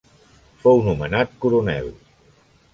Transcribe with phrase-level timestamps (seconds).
[0.63, 1.95] Fou nomenat coronel.